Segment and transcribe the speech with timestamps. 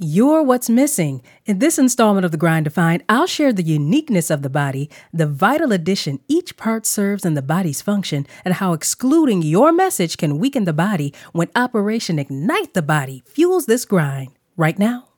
[0.00, 1.22] You're what's missing.
[1.44, 5.26] In this installment of The Grind Defined, I'll share the uniqueness of the body, the
[5.26, 10.38] vital addition each part serves in the body's function, and how excluding your message can
[10.38, 14.30] weaken the body when Operation Ignite the Body fuels this grind.
[14.56, 15.08] Right now.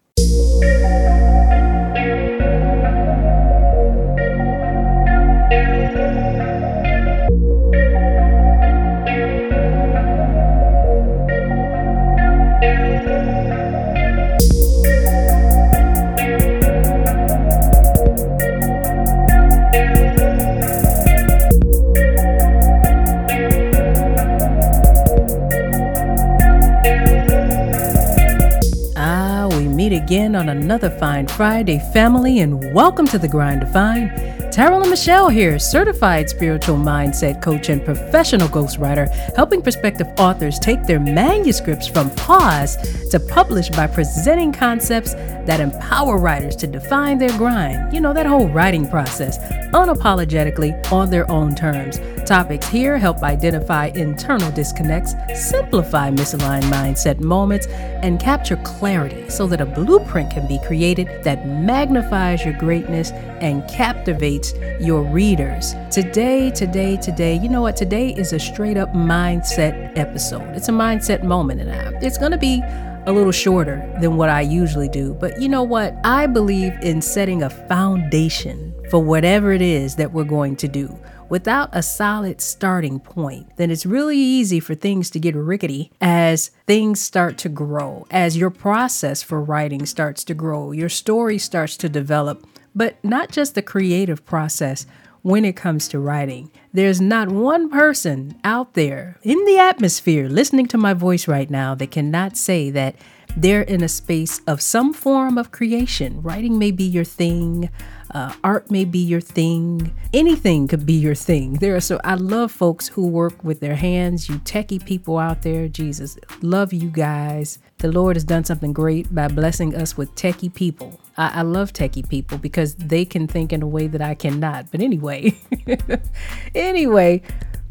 [29.93, 34.53] Again on another fine Friday, family, and welcome to the Grind Defined.
[34.53, 40.85] Terrell and Michelle here, certified spiritual mindset coach and professional ghostwriter, helping prospective authors take
[40.85, 42.77] their manuscripts from pause
[43.11, 45.15] to publish by presenting concepts
[45.51, 47.93] that empower writers to define their grind.
[47.93, 49.37] You know, that whole writing process,
[49.73, 52.01] unapologetically on their own terms.
[52.25, 59.61] Topics here help identify internal disconnects, simplify misaligned mindset moments, and capture clarity so that
[59.61, 65.75] a blueprint can be created that magnifies your greatness and captivates your readers.
[65.91, 67.77] Today, today, today, you know what?
[67.77, 70.55] Today is a straight up mindset episode.
[70.55, 72.63] It's a mindset moment, and it's going to be
[73.07, 75.15] a little shorter than what I usually do.
[75.15, 75.95] But you know what?
[76.05, 80.99] I believe in setting a foundation for whatever it is that we're going to do.
[81.29, 86.51] Without a solid starting point, then it's really easy for things to get rickety as
[86.67, 91.77] things start to grow, as your process for writing starts to grow, your story starts
[91.77, 94.87] to develop, but not just the creative process
[95.23, 96.51] when it comes to writing.
[96.73, 101.75] There's not one person out there in the atmosphere listening to my voice right now
[101.75, 102.95] that cannot say that
[103.37, 106.23] they're in a space of some form of creation.
[106.23, 107.71] Writing may be your thing,
[108.13, 111.55] uh, art may be your thing, anything could be your thing.
[111.55, 114.29] There are so I love folks who work with their hands.
[114.29, 117.59] You techie people out there, Jesus, love you guys.
[117.81, 121.01] The Lord has done something great by blessing us with techie people.
[121.17, 124.71] I, I love techie people because they can think in a way that I cannot.
[124.71, 125.35] But anyway,
[126.55, 127.23] anyway,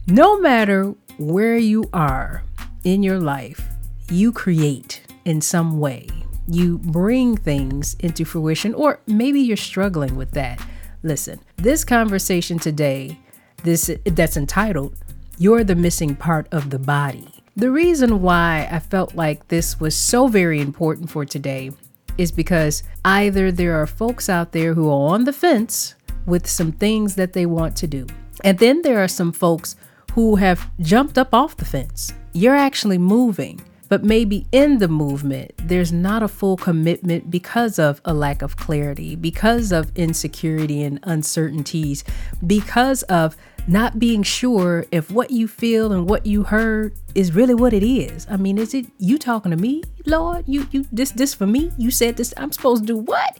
[0.07, 2.43] no matter where you are
[2.83, 3.69] in your life,
[4.09, 6.07] you create in some way.
[6.47, 10.59] You bring things into fruition, or maybe you're struggling with that.
[11.03, 13.19] Listen, this conversation today,
[13.63, 14.97] this that's entitled
[15.37, 19.93] "You're the Missing Part of the Body." The reason why I felt like this was
[19.93, 21.71] so very important for today
[22.17, 26.71] is because either there are folks out there who are on the fence with some
[26.71, 28.07] things that they want to do,
[28.45, 29.75] and then there are some folks
[30.13, 32.13] who have jumped up off the fence.
[32.31, 33.59] You're actually moving.
[33.89, 38.55] But maybe in the movement, there's not a full commitment because of a lack of
[38.55, 42.03] clarity, because of insecurity and uncertainties,
[42.45, 43.35] because of
[43.67, 47.83] not being sure if what you feel and what you heard is really what it
[47.83, 48.25] is.
[48.29, 50.45] I mean, is it you talking to me, Lord?
[50.47, 51.71] You you this this for me?
[51.77, 53.39] You said this I'm supposed to do what?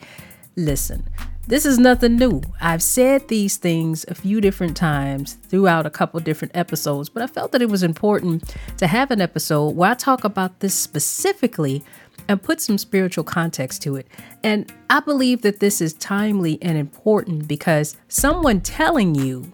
[0.55, 1.07] Listen,
[1.47, 2.41] this is nothing new.
[2.61, 7.27] I've said these things a few different times throughout a couple different episodes, but I
[7.27, 11.83] felt that it was important to have an episode where I talk about this specifically
[12.27, 14.05] and put some spiritual context to it.
[14.43, 19.51] And I believe that this is timely and important because someone telling you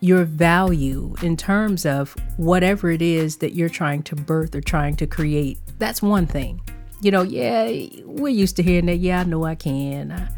[0.00, 4.96] your value in terms of whatever it is that you're trying to birth or trying
[4.96, 6.60] to create, that's one thing.
[7.00, 8.96] You know, yeah, we're used to hearing that.
[8.96, 10.12] Yeah, I know I can.
[10.12, 10.28] I,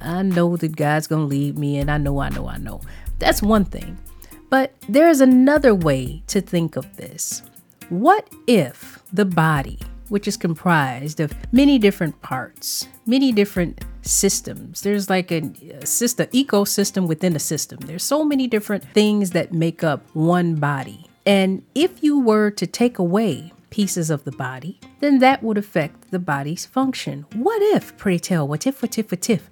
[0.00, 2.80] I know that God's going to lead me, and I know, I know, I know.
[3.18, 3.98] That's one thing.
[4.50, 7.42] But there is another way to think of this.
[7.88, 9.78] What if the body,
[10.12, 14.82] which is comprised of many different parts, many different systems.
[14.82, 15.40] There's like a,
[15.80, 17.78] a system, ecosystem within a system.
[17.80, 21.06] There's so many different things that make up one body.
[21.24, 26.10] And if you were to take away pieces of the body, then that would affect
[26.10, 27.24] the body's function.
[27.32, 29.48] What if, pray tell, what if, what if, what if?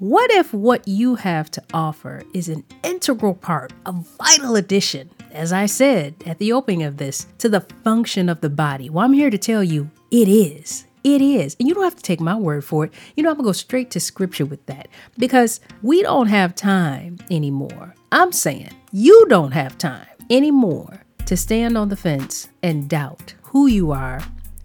[0.00, 5.52] What if what you have to offer is an integral part, a vital addition, as
[5.52, 8.88] I said at the opening of this, to the function of the body?
[8.88, 10.86] Well, I'm here to tell you it is.
[11.04, 11.54] It is.
[11.60, 12.94] And you don't have to take my word for it.
[13.14, 14.88] You know, I'm going to go straight to scripture with that
[15.18, 17.94] because we don't have time anymore.
[18.10, 23.66] I'm saying you don't have time anymore to stand on the fence and doubt who
[23.66, 24.22] you are,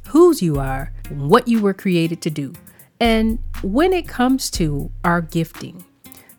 [0.08, 2.54] whose you are, what you were created to do.
[3.00, 5.86] And when it comes to our gifting,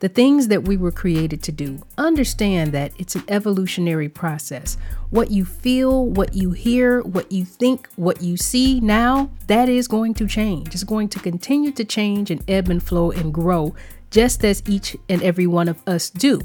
[0.01, 1.81] the things that we were created to do.
[1.97, 4.77] Understand that it's an evolutionary process.
[5.11, 9.89] What you feel, what you hear, what you think, what you see now, that is
[9.89, 10.75] going to change.
[10.75, 13.75] It's going to continue to change and ebb and flow and grow
[14.11, 16.41] just as each and every one of us do.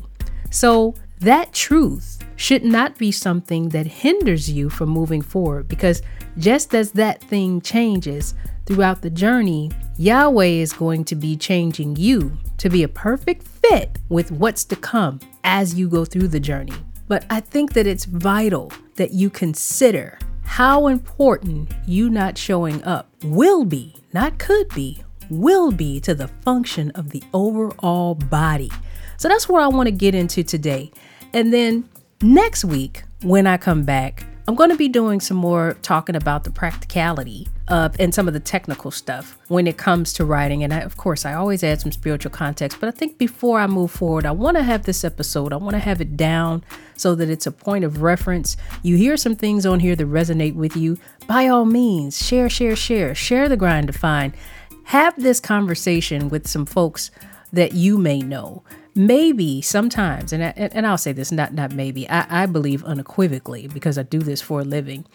[0.50, 6.02] So, that truth should not be something that hinders you from moving forward because
[6.40, 8.34] just as that thing changes
[8.72, 14.00] throughout the journey, Yahweh is going to be changing you to be a perfect fit
[14.08, 16.72] with what's to come as you go through the journey.
[17.10, 23.10] But I think that it's vital that you consider how important you not showing up
[23.26, 28.72] will be, not could be, will be to the function of the overall body.
[29.18, 30.94] So that's what I want to get into today.
[31.34, 31.90] And then
[32.22, 36.44] next week, when I come back, I'm going to be doing some more talking about
[36.44, 40.62] the practicality of and some of the technical stuff when it comes to writing.
[40.62, 43.68] And I, of course, I always add some spiritual context, but I think before I
[43.68, 46.66] move forward, I want to have this episode, I want to have it down
[46.98, 48.58] so that it's a point of reference.
[48.84, 51.00] You hear some things on here that resonate with you.
[51.28, 54.34] By all means, share, share, share, share the grind defined.
[54.84, 57.10] Have this conversation with some folks
[57.54, 58.64] that you may know
[58.96, 63.68] maybe sometimes and I, and I'll say this not not maybe I, I believe unequivocally
[63.68, 65.06] because I do this for a living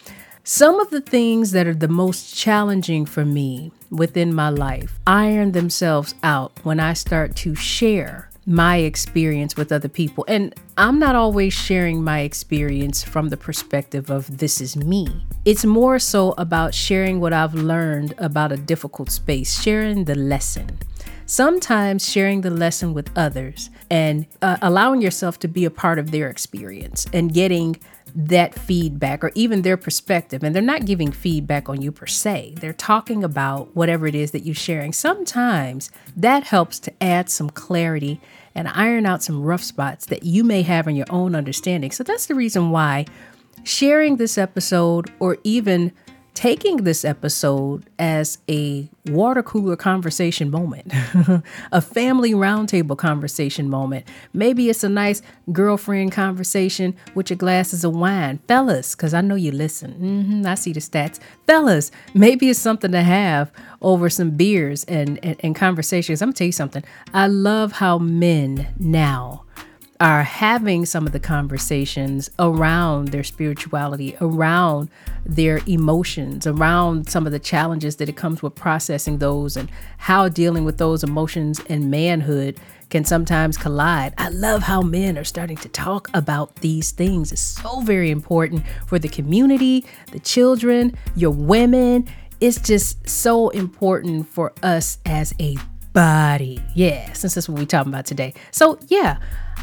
[0.43, 5.51] some of the things that are the most challenging for me within my life iron
[5.51, 10.23] themselves out when I start to share my experience with other people.
[10.27, 15.25] And I'm not always sharing my experience from the perspective of this is me.
[15.43, 20.79] It's more so about sharing what I've learned about a difficult space, sharing the lesson
[21.27, 26.11] sometimes sharing the lesson with others and uh, allowing yourself to be a part of
[26.11, 27.77] their experience and getting
[28.15, 30.41] that feedback or even their perspective.
[30.41, 34.31] And they're not giving feedback on you per se, they're talking about whatever it is
[34.31, 34.93] that you're sharing.
[34.93, 38.19] Sometimes that helps to add some clarity
[38.55, 41.91] and iron out some rough spots that you may have in your own understanding.
[41.91, 43.05] So that's the reason why
[43.63, 45.91] sharing this episode or even
[46.37, 50.85] taking this episode as a water cooler conversation moment,
[51.71, 54.07] a family roundtable conversation moment.
[54.33, 58.37] Maybe it's a nice girlfriend conversation with your glasses of wine.
[58.47, 59.93] Fellas, because I know you listen.
[59.93, 61.17] Mm-hmm, I see the stats.
[61.47, 63.51] Fellas, maybe it's something to have
[63.81, 66.21] over some beers and, and, and conversations.
[66.21, 66.83] I'm going to tell you something.
[67.15, 69.46] I love how men now
[69.99, 74.89] are having some of the conversations around their spirituality, around
[75.25, 80.29] their emotions, around some of the challenges that it comes with processing those and how
[80.29, 82.59] dealing with those emotions and manhood
[82.89, 84.13] can sometimes collide.
[84.17, 87.31] I love how men are starting to talk about these things.
[87.31, 92.07] It's so very important for the community, the children, your women.
[92.39, 95.57] It's just so important for us as a
[95.91, 96.63] body.
[96.75, 98.33] Yeah, since that's what we're talking about today.
[98.51, 99.17] So, yeah,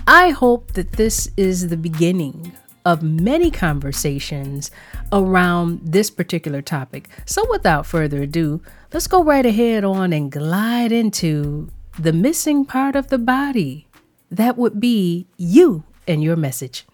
[0.06, 2.52] I hope that this is the beginning
[2.84, 4.70] of many conversations
[5.12, 7.08] around this particular topic.
[7.24, 8.60] So, without further ado,
[8.92, 13.86] let's go right ahead on and glide into the missing part of the body.
[14.30, 16.84] That would be you and your message.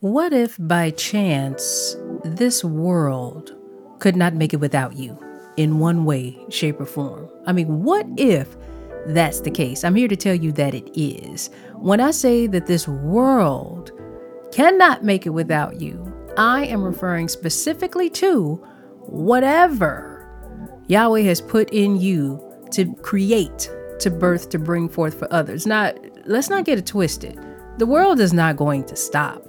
[0.00, 3.54] What if by chance this world
[4.00, 5.18] could not make it without you
[5.56, 7.28] in one way, shape, or form?
[7.46, 8.56] I mean, what if
[9.06, 9.84] that's the case?
[9.84, 11.50] I'm here to tell you that it is.
[11.74, 13.92] When I say that this world
[14.52, 18.56] cannot make it without you, I am referring specifically to
[19.00, 20.28] whatever
[20.86, 23.70] Yahweh has put in you to create,
[24.00, 25.66] to birth, to bring forth for others.
[25.66, 25.92] Now,
[26.24, 27.38] let's not get it twisted.
[27.78, 29.42] The world is not going to stop.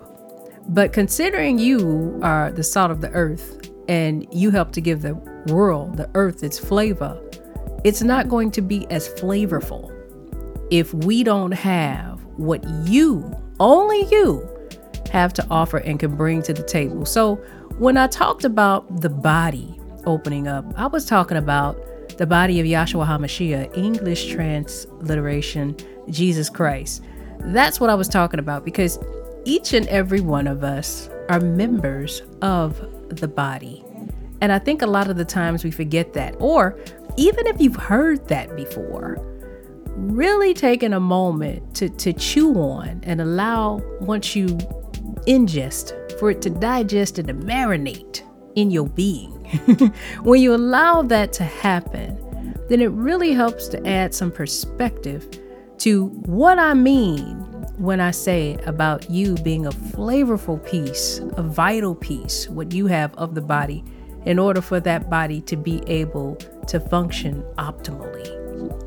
[0.70, 5.16] But considering you are the salt of the earth and you help to give the
[5.48, 7.22] world, the earth, its flavor,
[7.84, 9.92] it's not going to be as flavorful
[10.72, 14.50] if we don't have what you, only you,
[15.12, 17.06] have to offer and can bring to the table.
[17.06, 17.36] So,
[17.78, 21.78] when I talked about the body opening up, I was talking about
[22.18, 25.76] the body of Yahshua HaMashiach, English transliteration,
[26.10, 27.04] Jesus Christ.
[27.40, 29.00] That's what I was talking about because
[29.46, 33.84] each and every one of us are members of the body.
[34.42, 36.36] And I think a lot of the times we forget that.
[36.40, 36.78] Or
[37.18, 39.18] even if you've heard that before,
[39.96, 44.48] really taking a moment to, to chew on and allow, once you
[45.28, 48.22] ingest, for it to digest and to marinate
[48.56, 49.32] in your being.
[50.24, 52.18] when you allow that to happen,
[52.70, 55.28] then it really helps to add some perspective
[55.80, 57.36] to what I mean
[57.78, 63.14] when I say about you being a flavorful piece, a vital piece, what you have
[63.16, 63.84] of the body,
[64.26, 68.28] in order for that body to be able to function optimally.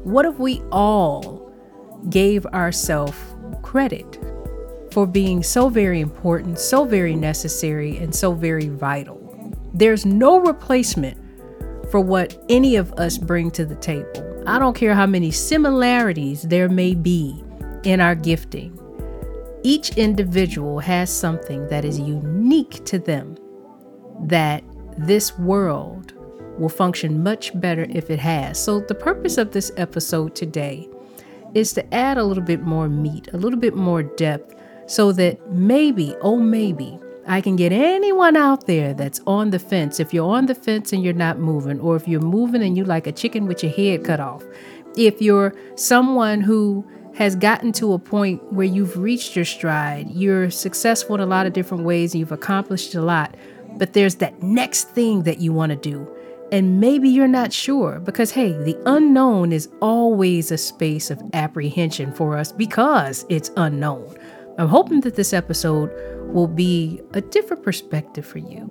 [0.05, 1.53] What if we all
[2.11, 3.17] gave ourselves
[3.63, 4.19] credit
[4.93, 9.21] for being so very important, so very necessary, and so very vital.
[9.75, 11.19] There's no replacement
[11.91, 14.43] for what any of us bring to the table.
[14.47, 17.43] I don't care how many similarities there may be
[17.85, 18.79] in our gifting.
[19.63, 23.37] Each individual has something that is unique to them
[24.23, 24.65] that
[24.97, 26.06] this world
[26.59, 28.63] will function much better if it has.
[28.63, 30.89] So, the purpose of this episode today
[31.55, 34.55] is to add a little bit more meat, a little bit more depth,
[34.87, 39.99] so that maybe, oh, maybe, I can get anyone out there that's on the fence.
[39.99, 42.85] If you're on the fence and you're not moving, or if you're moving and you
[42.85, 44.45] like a chicken with your head cut off,
[44.97, 46.87] if you're someone who
[47.17, 51.47] has gotten to a point where you've reached your stride, you're successful in a lot
[51.47, 53.35] of different ways, and you've accomplished a lot,
[53.77, 56.07] but there's that next thing that you want to do.
[56.53, 62.13] And maybe you're not sure because, hey, the unknown is always a space of apprehension
[62.13, 64.17] for us because it's unknown.
[64.59, 65.91] I'm hoping that this episode
[66.33, 68.71] will be a different perspective for you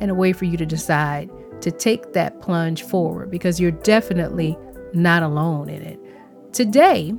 [0.00, 1.28] and a way for you to decide
[1.60, 4.56] to take that plunge forward because you're definitely
[4.94, 6.00] not alone in it.
[6.52, 7.12] Today,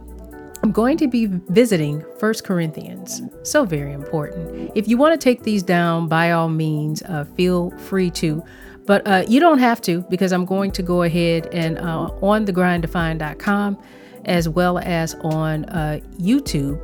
[0.63, 3.21] I'm going to be visiting First Corinthians.
[3.43, 4.71] So very important.
[4.75, 8.43] If you want to take these down, by all means, uh, feel free to.
[8.89, 12.47] But uh, you don't have to because I'm going to go ahead and uh, on
[12.47, 13.77] thegrinddefined.com
[14.25, 16.81] as well as on uh, YouTube,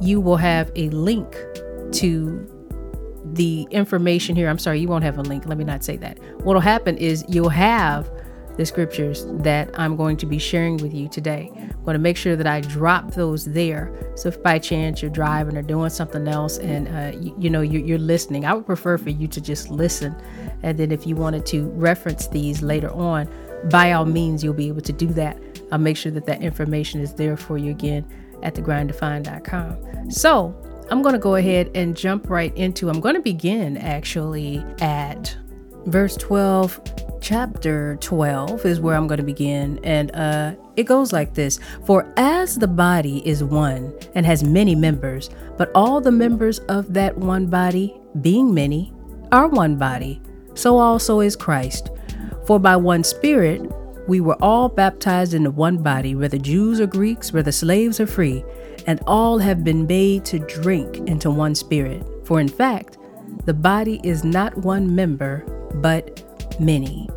[0.00, 1.36] you will have a link
[1.96, 2.50] to
[3.34, 4.48] the information here.
[4.48, 5.44] I'm sorry, you won't have a link.
[5.44, 6.18] Let me not say that.
[6.44, 8.10] What'll happen is you'll have
[8.56, 11.50] the scriptures that I'm going to be sharing with you today.
[11.54, 13.92] I'm going to make sure that I drop those there.
[14.14, 17.62] So if by chance you're driving or doing something else and uh, you, you, know
[17.62, 20.14] you're, you're listening, I would prefer for you to just listen.
[20.62, 23.28] And then if you wanted to reference these later on,
[23.70, 25.38] by all means, you'll be able to do that.
[25.72, 28.06] I'll make sure that that information is there for you again
[28.42, 30.10] at thegrinddefined.com.
[30.10, 30.54] So
[30.90, 32.90] I'm going to go ahead and jump right into.
[32.90, 35.36] I'm going to begin actually at
[35.86, 36.80] verse 12
[37.20, 39.80] chapter 12 is where I'm going to begin.
[39.82, 44.74] And uh, it goes like this For as the body is one and has many
[44.74, 48.92] members, but all the members of that one body, being many,
[49.32, 50.20] are one body,
[50.54, 51.90] so also is Christ.
[52.46, 53.62] For by one Spirit
[54.06, 58.44] we were all baptized into one body, whether Jews or Greeks, whether slaves or free,
[58.86, 62.06] and all have been made to drink into one Spirit.
[62.24, 62.98] For in fact,
[63.44, 66.22] the body is not one member, but
[66.60, 67.08] many.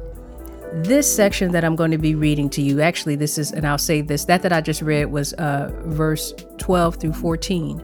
[0.74, 3.78] This section that I'm going to be reading to you, actually, this is, and I'll
[3.78, 7.84] say this, that that I just read was uh, verse 12 through 14.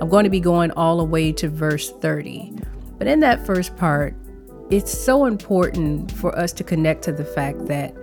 [0.00, 2.54] I'm going to be going all the way to verse 30.
[2.98, 4.14] But in that first part,
[4.70, 7.94] it's so important for us to connect to the fact that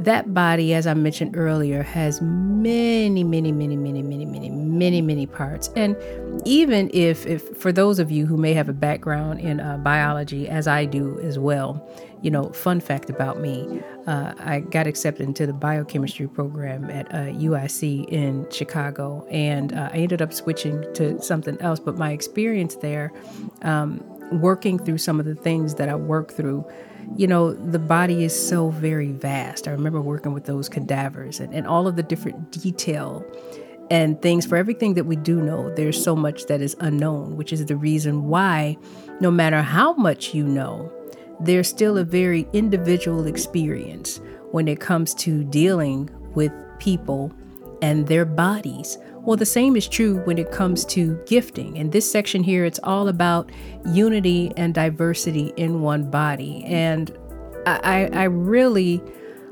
[0.00, 5.26] that body, as I mentioned earlier, has many, many, many, many, many, many, many, many
[5.26, 5.70] parts.
[5.76, 5.96] And
[6.44, 10.48] even if, if for those of you who may have a background in uh, biology,
[10.48, 11.86] as I do as well,
[12.22, 17.06] you know, fun fact about me, uh, I got accepted into the biochemistry program at
[17.12, 21.78] uh, UIC in Chicago, and uh, I ended up switching to something else.
[21.78, 23.12] But my experience there,
[23.62, 24.02] um,
[24.40, 26.66] working through some of the things that I work through,
[27.16, 29.68] you know, the body is so very vast.
[29.68, 33.24] I remember working with those cadavers and, and all of the different detail
[33.90, 37.52] and things for everything that we do know, there's so much that is unknown, which
[37.52, 38.76] is the reason why,
[39.20, 40.90] no matter how much you know,
[41.40, 44.20] there's still a very individual experience
[44.52, 47.32] when it comes to dealing with people
[47.82, 48.96] and their bodies.
[49.24, 51.76] Well, the same is true when it comes to gifting.
[51.76, 53.50] In this section here, it's all about
[53.86, 56.62] unity and diversity in one body.
[56.64, 57.16] And
[57.66, 59.02] I, I really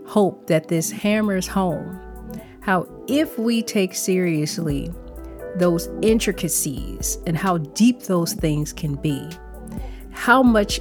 [0.06, 1.98] hope that this hammers home
[2.62, 4.92] how if we take seriously
[5.56, 9.28] those intricacies and how deep those things can be,
[10.12, 10.80] how much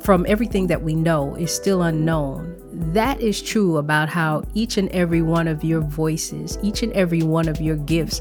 [0.00, 2.57] from everything that we know is still unknown.
[2.78, 7.22] That is true about how each and every one of your voices, each and every
[7.22, 8.20] one of your gifts,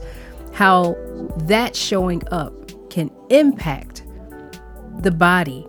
[0.52, 0.96] how
[1.44, 2.54] that showing up
[2.90, 4.04] can impact
[5.00, 5.66] the body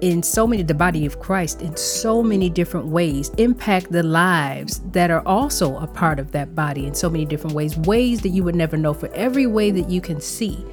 [0.00, 4.80] in so many, the body of Christ in so many different ways, impact the lives
[4.92, 8.30] that are also a part of that body in so many different ways, ways that
[8.30, 8.94] you would never know.
[8.94, 10.64] For every way that you can see,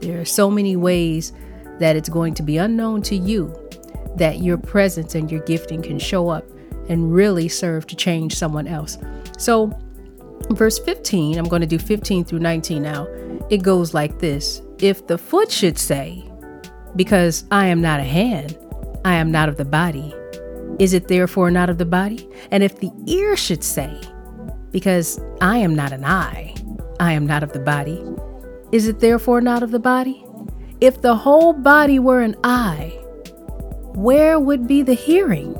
[0.00, 1.32] there are so many ways
[1.78, 3.54] that it's going to be unknown to you
[4.16, 6.44] that your presence and your gifting can show up
[6.88, 8.98] and really serve to change someone else.
[9.38, 9.72] So,
[10.50, 13.06] verse 15, I'm going to do 15 through 19 now.
[13.50, 16.24] It goes like this If the foot should say,
[16.96, 18.58] Because I am not a hand,
[19.04, 20.14] I am not of the body,
[20.78, 22.28] is it therefore not of the body?
[22.50, 24.00] And if the ear should say,
[24.70, 26.54] Because I am not an eye,
[27.00, 28.02] I am not of the body.
[28.72, 30.24] Is it therefore not of the body?
[30.80, 32.98] If the whole body were an eye,
[33.94, 35.54] where would be the hearing?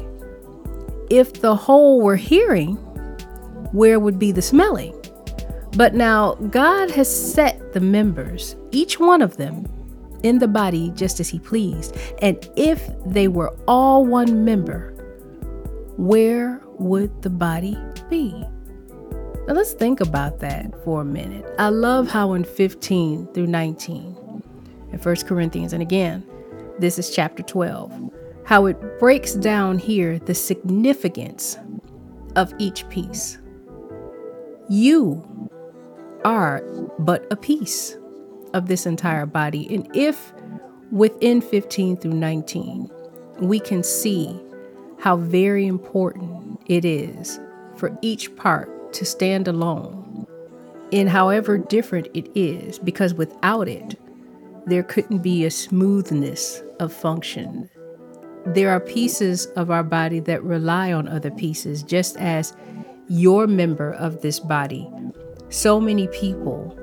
[1.15, 2.75] If the whole were hearing,
[3.71, 5.01] where would be the smelling?
[5.77, 9.65] But now God has set the members, each one of them,
[10.25, 11.97] in the body just as He pleased.
[12.21, 14.91] And if they were all one member,
[15.97, 17.79] where would the body
[18.11, 18.33] be?
[19.47, 21.47] Now let's think about that for a minute.
[21.61, 24.43] I love how in 15 through 19
[24.91, 26.27] in 1 Corinthians, and again,
[26.81, 28.11] this is chapter 12,
[28.45, 31.57] how it breaks down here the significance
[32.37, 33.39] of each piece.
[34.69, 35.23] You
[36.25, 36.63] are
[36.99, 37.97] but a piece
[38.53, 39.73] of this entire body.
[39.75, 40.33] And if
[40.91, 42.91] within 15 through 19,
[43.41, 44.41] we can see
[44.99, 47.41] how very important it is
[47.77, 50.27] for each part to stand alone
[50.91, 53.99] in however different it is, because without it,
[54.67, 57.69] there couldn't be a smoothness of function.
[58.47, 62.55] There are pieces of our body that rely on other pieces, just as
[63.09, 64.91] your member of this body,
[65.49, 66.79] so many people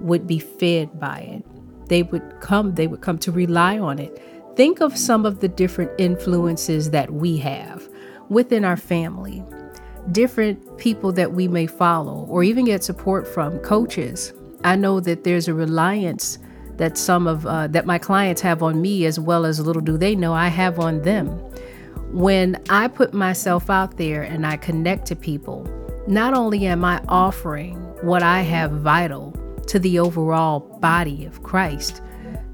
[0.00, 1.88] would be fed by it.
[1.88, 4.22] They would come, they would come to rely on it.
[4.56, 7.88] Think of some of the different influences that we have
[8.28, 9.42] within our family,
[10.12, 14.32] different people that we may follow or even get support from, coaches.
[14.62, 16.38] I know that there's a reliance
[16.76, 19.96] that some of uh, that my clients have on me as well as little do
[19.96, 21.28] they know I have on them.
[22.10, 25.68] When I put myself out there and I connect to people,
[26.06, 29.32] not only am I offering what I have vital
[29.66, 32.02] to the overall body of Christ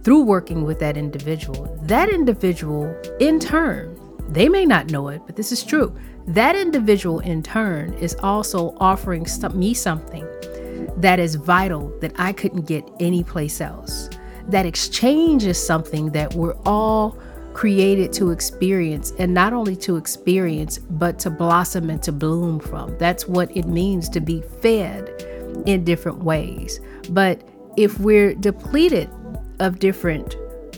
[0.02, 3.96] through working with that individual, that individual in turn,
[4.28, 5.94] they may not know it, but this is true.
[6.26, 10.26] That individual in turn is also offering me something
[10.96, 14.10] that is vital that I couldn't get anyplace else.
[14.48, 17.18] That exchange is something that we're all
[17.52, 22.96] created to experience, and not only to experience, but to blossom and to bloom from.
[22.98, 25.08] That's what it means to be fed
[25.66, 26.80] in different ways.
[27.10, 27.42] But
[27.76, 29.10] if we're depleted
[29.58, 30.36] of different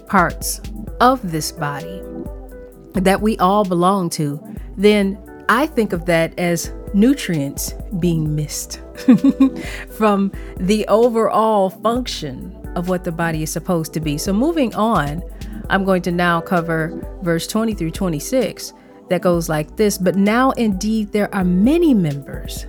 [0.08, 0.60] parts
[1.00, 2.02] of this body
[2.94, 4.42] that we all belong to,
[4.76, 8.81] then I think of that as nutrients being missed
[9.96, 14.18] from the overall function of what the body is supposed to be.
[14.18, 15.22] So, moving on,
[15.68, 18.72] I'm going to now cover verse 20 through 26
[19.08, 22.66] that goes like this But now indeed there are many members,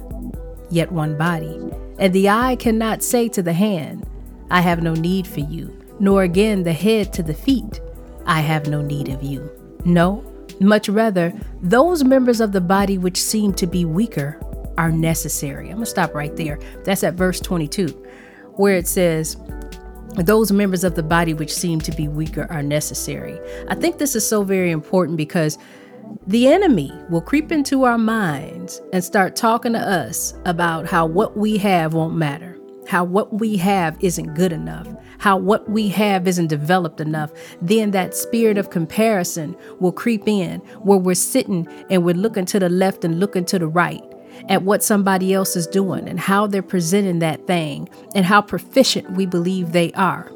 [0.69, 1.59] yet one body.
[1.99, 4.07] And the eye cannot say to the hand,
[4.49, 7.79] I have no need for you, nor again the head to the feet,
[8.25, 9.49] I have no need of you.
[9.85, 10.23] No,
[10.59, 14.39] much rather, those members of the body which seem to be weaker
[14.77, 15.67] are necessary.
[15.67, 16.59] I'm going to stop right there.
[16.83, 17.87] That's at verse 22,
[18.55, 19.37] where it says,
[20.15, 23.39] those members of the body which seem to be weaker are necessary.
[23.67, 25.57] I think this is so very important because
[26.27, 31.35] the enemy will creep into our minds and start talking to us about how what
[31.35, 32.57] we have won't matter,
[32.87, 37.31] how what we have isn't good enough, how what we have isn't developed enough.
[37.61, 42.59] Then that spirit of comparison will creep in where we're sitting and we're looking to
[42.59, 44.03] the left and looking to the right
[44.49, 49.11] at what somebody else is doing and how they're presenting that thing and how proficient
[49.11, 50.31] we believe they are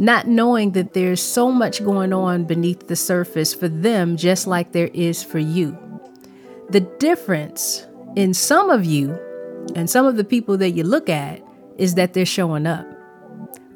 [0.00, 4.72] not knowing that there's so much going on beneath the surface for them, just like
[4.72, 5.76] there is for you.
[6.70, 9.12] The difference in some of you
[9.76, 11.42] and some of the people that you look at
[11.76, 12.89] is that they're showing up.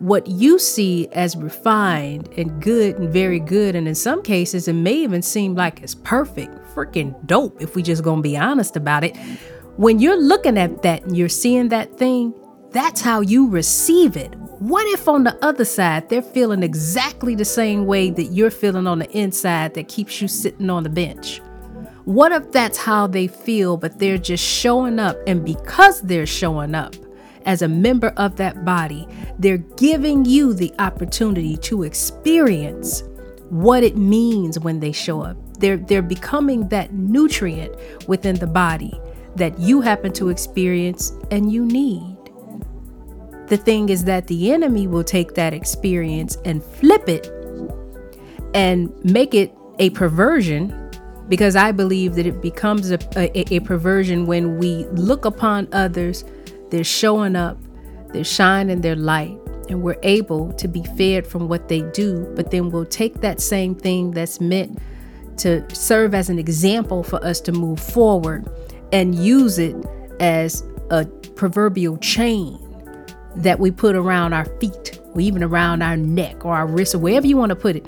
[0.00, 4.72] What you see as refined and good and very good, and in some cases, it
[4.72, 9.04] may even seem like it's perfect, freaking dope, if we just gonna be honest about
[9.04, 9.16] it.
[9.76, 12.34] When you're looking at that and you're seeing that thing,
[12.70, 14.34] that's how you receive it.
[14.58, 18.86] What if on the other side they're feeling exactly the same way that you're feeling
[18.86, 21.40] on the inside that keeps you sitting on the bench?
[22.04, 26.74] What if that's how they feel, but they're just showing up, and because they're showing
[26.74, 26.94] up
[27.44, 29.06] as a member of that body,
[29.38, 33.02] they're giving you the opportunity to experience
[33.50, 35.36] what it means when they show up.
[35.58, 37.76] They're, they're becoming that nutrient
[38.08, 39.00] within the body
[39.36, 42.16] that you happen to experience and you need.
[43.48, 47.30] The thing is that the enemy will take that experience and flip it
[48.54, 50.80] and make it a perversion
[51.28, 56.24] because I believe that it becomes a, a, a, perversion when we look upon others,
[56.70, 57.58] they're showing up,
[58.12, 62.30] they're shining their light, and we're able to be fed from what they do.
[62.36, 64.78] But then we'll take that same thing that's meant
[65.38, 68.48] to serve as an example for us to move forward
[68.92, 69.74] and use it
[70.20, 72.58] as a proverbial chain
[73.36, 76.98] that we put around our feet, or even around our neck or our wrist, or
[76.98, 77.86] wherever you want to put it.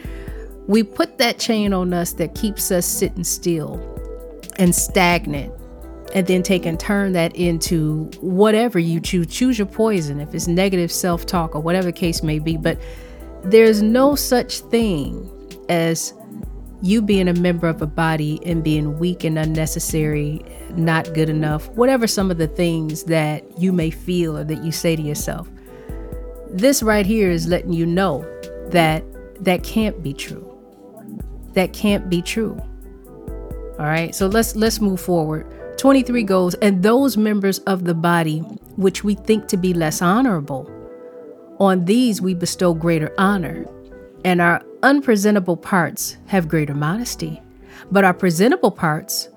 [0.67, 3.81] We put that chain on us that keeps us sitting still
[4.59, 5.53] and stagnant
[6.15, 9.27] and then take and turn that into whatever you choose.
[9.27, 12.57] Choose your poison if it's negative self talk or whatever the case may be.
[12.57, 12.81] But
[13.45, 15.31] there's no such thing
[15.69, 16.13] as
[16.83, 21.69] you being a member of a body and being weak and unnecessary, not good enough,
[21.71, 25.49] whatever some of the things that you may feel or that you say to yourself.
[26.51, 28.21] This right here is letting you know
[28.71, 29.05] that
[29.45, 30.53] that can't be true.
[31.55, 32.61] That can't be true.
[33.79, 34.15] All right.
[34.15, 35.47] So let's let's move forward.
[35.79, 38.39] 23 goes, and those members of the body
[38.77, 40.71] which we think to be less honorable,
[41.59, 43.67] on these we bestow greater honor,
[44.25, 47.41] and our unpresentable parts have greater modesty,
[47.91, 49.29] but our presentable parts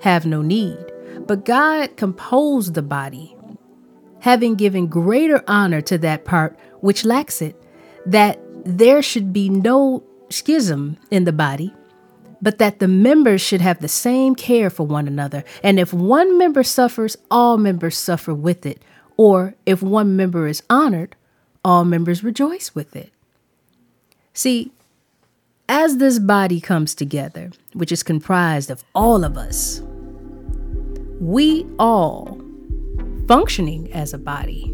[0.00, 0.78] have no need.
[1.26, 3.36] But God composed the body,
[4.20, 7.60] having given greater honor to that part which lacks it,
[8.06, 11.74] that there should be no schism in the body,
[12.40, 15.44] but that the members should have the same care for one another.
[15.62, 18.82] And if one member suffers, all members suffer with it.
[19.16, 21.16] Or if one member is honored,
[21.64, 23.12] all members rejoice with it.
[24.32, 24.70] See,
[25.68, 29.82] as this body comes together, which is comprised of all of us,
[31.20, 32.40] we all
[33.26, 34.72] functioning as a body.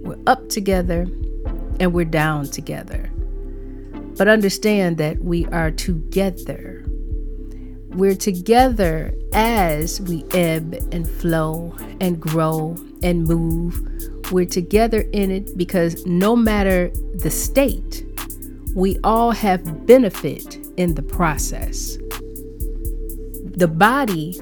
[0.00, 1.06] We're up together
[1.78, 3.10] and we're down together.
[4.16, 6.85] But understand that we are together
[7.90, 13.80] we're together as we ebb and flow and grow and move.
[14.32, 18.04] We're together in it because no matter the state,
[18.74, 21.96] we all have benefit in the process.
[23.56, 24.38] The body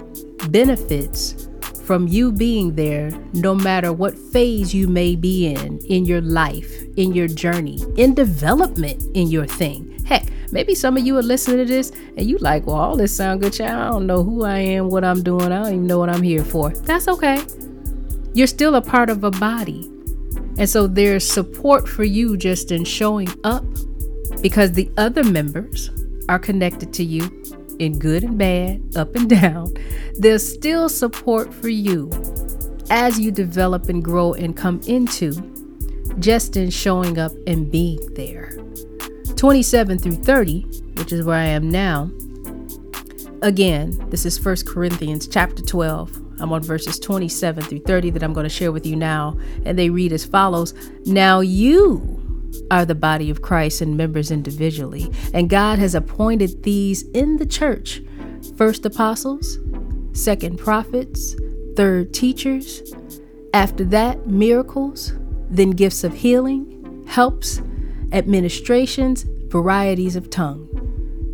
[0.49, 1.49] benefits
[1.85, 6.83] from you being there no matter what phase you may be in in your life,
[6.97, 10.03] in your journey, in development in your thing.
[10.07, 13.15] Heck, maybe some of you are listening to this and you like, well, all this
[13.15, 13.73] sound good, child.
[13.75, 15.51] I don't know who I am, what I'm doing.
[15.51, 16.71] I don't even know what I'm here for.
[16.71, 17.45] That's okay.
[18.35, 19.91] You're still a part of a body.
[20.57, 23.65] And so there's support for you just in showing up
[24.41, 25.91] because the other members
[26.29, 27.29] are connected to you
[27.81, 29.75] in good and bad, up and down.
[30.15, 32.11] There's still support for you
[32.91, 35.33] as you develop and grow and come into
[36.21, 38.64] just in showing up and being there.
[39.45, 40.63] 27 through 30,
[40.97, 42.11] which is where I am now.
[43.43, 46.41] Again, this is 1 Corinthians chapter 12.
[46.41, 49.79] I'm on verses 27 through 30 that I'm going to share with you now, and
[49.79, 50.73] they read as follows
[51.05, 57.03] Now you are the body of Christ and members individually, and God has appointed these
[57.11, 58.01] in the church
[58.57, 59.59] first apostles,
[60.15, 61.37] second prophets,
[61.77, 62.95] third teachers,
[63.53, 65.13] after that, miracles,
[65.51, 67.61] then gifts of healing, helps,
[68.11, 70.69] administrations, varieties of tongue.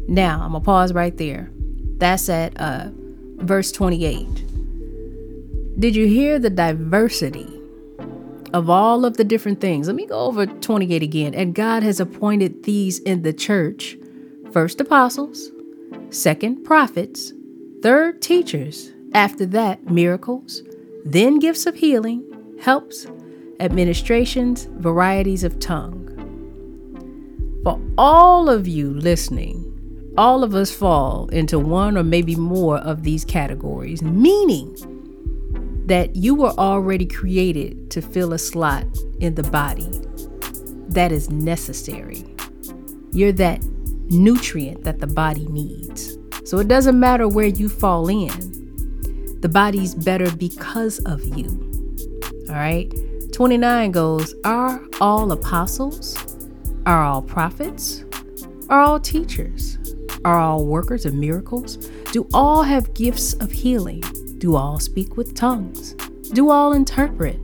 [0.07, 1.51] Now, I'm going to pause right there.
[1.97, 2.89] That's at uh,
[3.39, 5.81] verse 28.
[5.81, 7.49] Did you hear the diversity
[8.53, 9.87] of all of the different things?
[9.87, 11.33] Let me go over 28 again.
[11.33, 13.97] And God has appointed these in the church
[14.53, 15.51] first apostles,
[16.11, 17.33] second prophets,
[17.83, 20.63] third teachers, after that, miracles,
[21.07, 22.23] then gifts of healing,
[22.61, 23.07] helps,
[23.61, 26.10] administrations, varieties of tongue.
[27.63, 29.67] For all of you listening,
[30.17, 34.75] all of us fall into one or maybe more of these categories, meaning
[35.87, 38.87] that you were already created to fill a slot
[39.21, 39.91] in the body
[40.89, 42.25] that is necessary.
[43.13, 43.63] You're that
[44.09, 46.17] nutrient that the body needs.
[46.45, 51.49] So it doesn't matter where you fall in, the body's better because of you.
[52.49, 52.93] All right?
[53.33, 56.20] 29 goes, Are all apostles?
[56.91, 58.05] Are all prophets?
[58.69, 59.79] Are all teachers?
[60.25, 61.77] Are all workers of miracles?
[62.11, 64.03] Do all have gifts of healing?
[64.39, 65.93] Do all speak with tongues?
[66.33, 67.39] Do all interpret?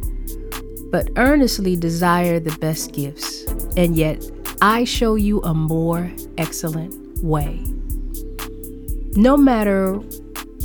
[0.90, 3.44] But earnestly desire the best gifts,
[3.76, 4.28] and yet
[4.62, 7.62] I show you a more excellent way.
[9.14, 9.92] No matter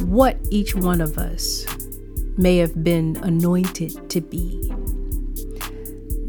[0.05, 1.67] what each one of us
[2.35, 4.73] may have been anointed to be,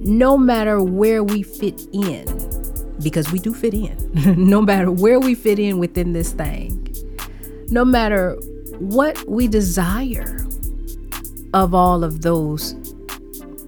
[0.04, 2.26] no matter where we fit in,
[3.02, 3.96] because we do fit in,
[4.48, 6.94] no matter where we fit in within this thing,
[7.68, 8.34] no matter
[8.78, 10.46] what we desire
[11.54, 12.74] of all of those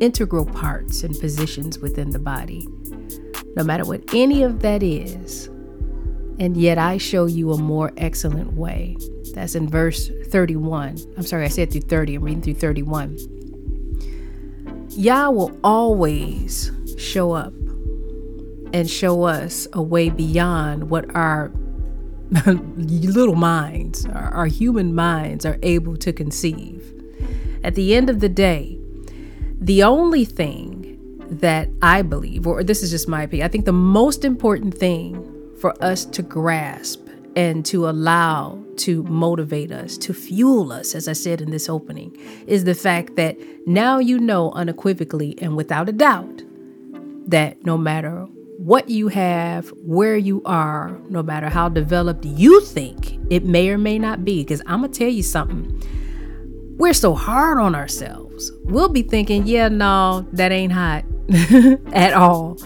[0.00, 2.66] integral parts and positions within the body,
[3.56, 5.46] no matter what any of that is,
[6.38, 8.96] and yet I show you a more excellent way.
[9.34, 10.98] That's in verse 31.
[11.16, 12.16] I'm sorry, I said through 30.
[12.16, 13.18] I'm reading through 31.
[14.90, 17.52] Yah will always show up
[18.74, 21.52] and show us a way beyond what our
[22.44, 26.92] little minds, our, our human minds, are able to conceive.
[27.62, 28.76] At the end of the day,
[29.60, 30.98] the only thing
[31.30, 35.24] that I believe, or this is just my opinion, I think the most important thing
[35.60, 37.00] for us to grasp
[37.36, 42.16] and to allow to motivate us, to fuel us, as I said in this opening,
[42.48, 46.42] is the fact that now you know unequivocally and without a doubt
[47.28, 53.18] that no matter what you have, where you are, no matter how developed you think
[53.30, 55.82] it may or may not be, because I'm going to tell you something.
[56.76, 58.52] We're so hard on ourselves.
[58.64, 61.04] We'll be thinking, yeah, no, that ain't hot
[61.92, 62.58] at all.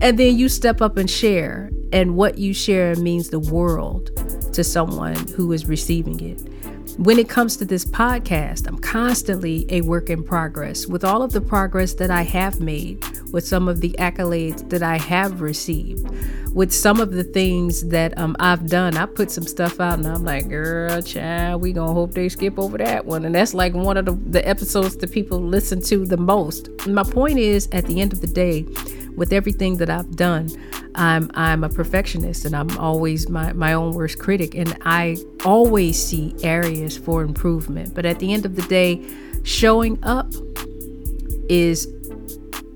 [0.00, 4.10] And then you step up and share, and what you share means the world
[4.52, 6.55] to someone who is receiving it.
[6.98, 10.86] When it comes to this podcast, I'm constantly a work in progress.
[10.86, 14.82] With all of the progress that I have made, with some of the accolades that
[14.82, 16.08] I have received,
[16.54, 20.06] with some of the things that um, I've done, I put some stuff out and
[20.06, 23.26] I'm like, girl, child, we gonna hope they skip over that one.
[23.26, 26.70] And that's like one of the, the episodes that people listen to the most.
[26.86, 28.64] my point is, at the end of the day,
[29.16, 30.50] with everything that I've done,
[30.94, 36.02] I'm I'm a perfectionist and I'm always my, my own worst critic and I always
[36.02, 37.94] see areas for improvement.
[37.94, 39.04] But at the end of the day,
[39.42, 40.32] showing up
[41.48, 41.86] is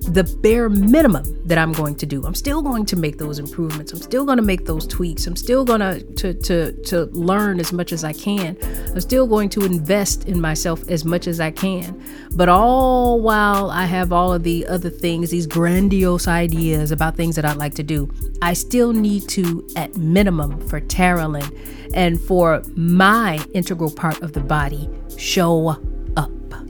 [0.08, 2.24] the bare minimum that I'm going to do.
[2.24, 3.92] I'm still going to make those improvements.
[3.92, 5.26] I'm still going to make those tweaks.
[5.26, 8.56] I'm still going to to to learn as much as I can.
[8.90, 12.02] I'm still going to invest in myself as much as I can.
[12.32, 17.36] But all while I have all of the other things, these grandiose ideas about things
[17.36, 18.10] that I'd like to do,
[18.40, 21.44] I still need to at minimum for Tarolyn
[21.94, 25.76] and for my integral part of the body show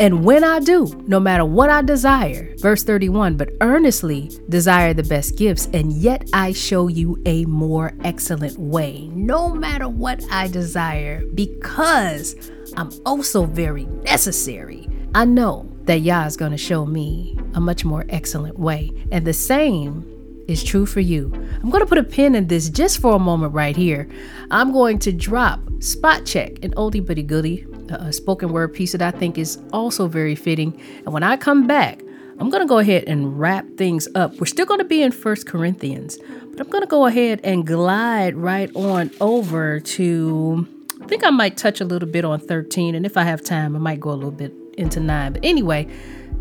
[0.00, 5.03] and when I do, no matter what I desire, verse 31, but earnestly desire the
[5.03, 10.48] best gifts, and yet I show you a more excellent way, no matter what I
[10.48, 14.88] desire, because I'm also very necessary.
[15.14, 18.92] I know that Yah is going to show me a much more excellent way.
[19.12, 20.07] And the same
[20.48, 21.31] is true for you.
[21.62, 24.09] I'm going to put a pin in this just for a moment right here.
[24.50, 29.03] I'm going to drop Spot Check, an oldie but goodie a spoken word piece that
[29.03, 30.81] I think is also very fitting.
[31.05, 32.03] And when I come back,
[32.38, 34.35] I'm going to go ahead and wrap things up.
[34.37, 36.18] We're still going to be in First Corinthians,
[36.50, 40.66] but I'm going to go ahead and glide right on over to,
[41.03, 42.94] I think I might touch a little bit on 13.
[42.94, 45.35] And if I have time, I might go a little bit into 9.
[45.35, 45.87] But anyway,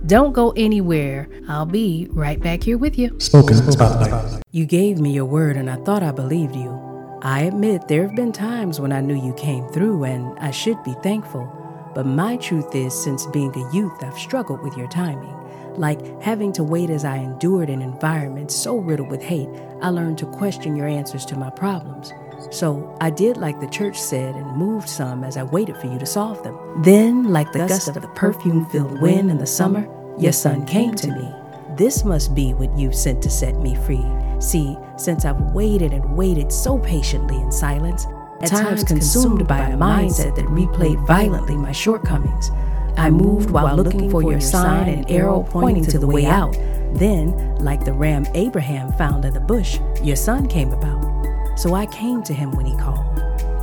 [0.06, 1.28] don't go anywhere.
[1.50, 3.20] I'll be right back here with you.
[3.20, 4.42] Spoken Spotlight.
[4.52, 6.89] You gave me your word, and I thought I believed you.
[7.22, 10.82] I admit there have been times when I knew you came through and I should
[10.84, 11.52] be thankful.
[11.94, 15.36] But my truth is, since being a youth, I've struggled with your timing.
[15.76, 19.50] Like having to wait as I endured an environment so riddled with hate,
[19.82, 22.14] I learned to question your answers to my problems.
[22.52, 26.00] So I did like the church said and moved some as I waited for you
[26.00, 26.58] to solve them.
[26.84, 29.86] Then, like the gust of the perfume filled wind in the summer,
[30.18, 31.34] your son came to me.
[31.80, 34.06] This must be what you've sent to set me free.
[34.40, 38.06] See, since I've waited and waited so patiently in silence,
[38.42, 42.52] at times consumed by a mindset that replayed violently my shortcomings,
[42.98, 46.52] I moved while looking for your sign and arrow pointing to the way out.
[46.96, 51.58] Then, like the ram Abraham found in the bush, your son came about.
[51.58, 53.16] So I came to him when he called.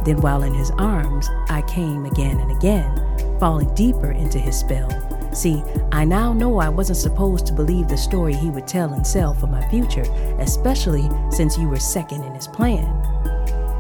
[0.07, 4.89] Then, while in his arms, I came again and again, falling deeper into his spell
[5.37, 9.07] See, I now know I wasn't supposed to believe the story he would tell and
[9.07, 10.05] sell for my future,
[10.39, 12.87] especially since you were second in his plan.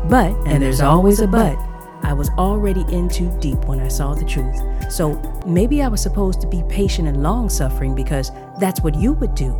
[0.06, 1.56] But, and there's always a but,
[2.02, 4.60] I was already in too deep when I saw the truth.
[4.92, 5.14] So
[5.46, 9.34] maybe I was supposed to be patient and long suffering because that's what you would
[9.34, 9.58] do.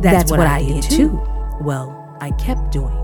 [0.00, 0.96] That's, that's what, what, I, I did too.
[0.96, 1.22] too.
[1.60, 2.96] Well, I kept doing.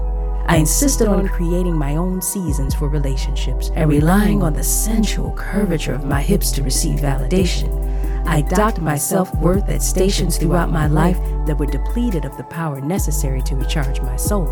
[0.46, 5.92] I insisted on creating my own seasons for relationships and relying on the sensual curvature
[5.92, 7.90] of my hips to receive validation.
[8.26, 12.44] I docked my self worth at stations throughout my life that were depleted of the
[12.44, 14.46] power necessary to recharge my soul.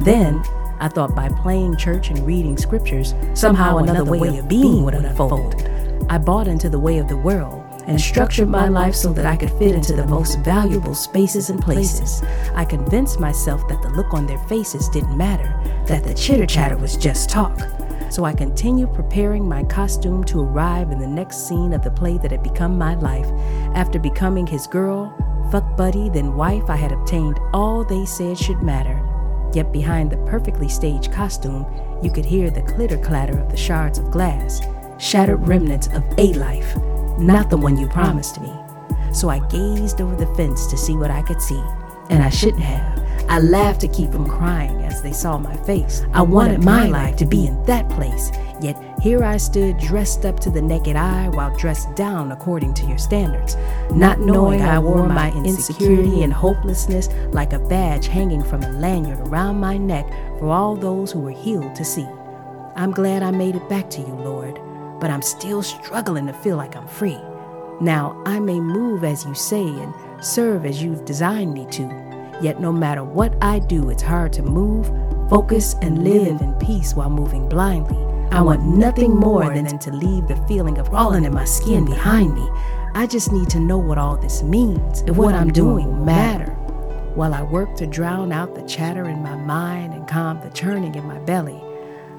[0.00, 0.42] Then,
[0.80, 5.54] I thought by playing church and reading scriptures, somehow another way of being would unfold.
[6.08, 9.36] I bought into the way of the world and structured my life so that I
[9.36, 12.22] could fit into the most valuable spaces and places.
[12.54, 15.52] I convinced myself that the look on their faces didn't matter,
[15.86, 17.58] that the chitter chatter was just talk
[18.10, 22.18] so I continued preparing my costume to arrive in the next scene of the play
[22.18, 23.26] that had become my life.
[23.74, 25.14] After becoming his girl,
[25.50, 29.00] fuck buddy, then wife, I had obtained all they said should matter.
[29.52, 31.66] Yet behind the perfectly staged costume,
[32.02, 34.60] you could hear the clitter clatter of the shards of glass,
[34.98, 36.76] shattered remnants of a life,
[37.18, 38.52] not the one you promised me.
[39.12, 41.62] so I gazed over the fence to see what I could see.
[42.10, 42.99] And I shouldn't have.
[43.30, 46.02] I laughed to keep from crying as they saw my face.
[46.12, 50.40] I wanted my life to be in that place, yet here I stood dressed up
[50.40, 53.56] to the naked eye while dressed down according to your standards.
[53.92, 59.20] Not knowing I wore my insecurity and hopelessness like a badge hanging from a lanyard
[59.28, 60.08] around my neck
[60.40, 62.08] for all those who were healed to see.
[62.74, 64.58] I'm glad I made it back to you, Lord,
[64.98, 67.20] but I'm still struggling to feel like I'm free.
[67.80, 72.09] Now, I may move as you say and serve as you've designed me to.
[72.42, 74.86] Yet, no matter what I do, it's hard to move,
[75.28, 77.98] focus, and live in peace while moving blindly.
[78.32, 82.34] I want nothing more than to leave the feeling of crawling in my skin behind
[82.34, 82.48] me.
[82.94, 86.52] I just need to know what all this means, if what I'm doing matter.
[87.14, 90.94] While I work to drown out the chatter in my mind and calm the churning
[90.94, 91.60] in my belly,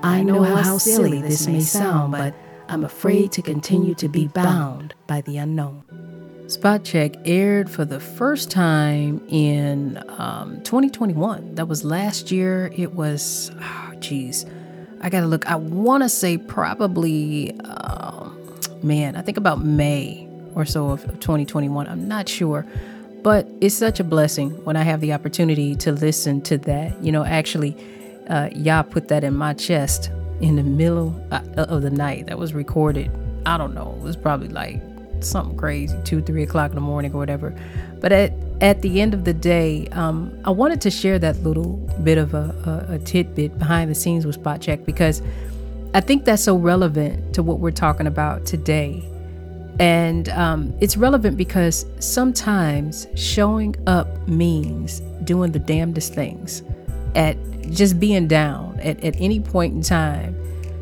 [0.03, 2.35] I know how silly this may sound, but
[2.67, 5.83] I'm afraid to continue to be bound by the unknown.
[6.51, 11.55] Spot Check aired for the first time in um, 2021.
[11.55, 12.69] That was last year.
[12.75, 14.45] It was, oh, geez,
[14.99, 15.49] I gotta look.
[15.49, 18.37] I wanna say probably, um,
[18.83, 21.87] man, I think about May or so of 2021.
[21.87, 22.65] I'm not sure.
[23.23, 27.01] But it's such a blessing when I have the opportunity to listen to that.
[27.01, 27.77] You know, actually,
[28.27, 30.11] uh, Yah put that in my chest
[30.41, 32.25] in the middle uh, of the night.
[32.25, 33.09] That was recorded.
[33.45, 33.95] I don't know.
[33.97, 34.81] It was probably like
[35.23, 37.55] something crazy, two, three o'clock in the morning or whatever.
[37.99, 41.77] But at at the end of the day, um, I wanted to share that little
[42.03, 45.21] bit of a, a, a tidbit behind the scenes with Spot Check because
[45.95, 49.03] I think that's so relevant to what we're talking about today.
[49.79, 56.61] And um, it's relevant because sometimes showing up means doing the damnedest things
[57.15, 57.35] at
[57.71, 60.35] just being down at, at any point in time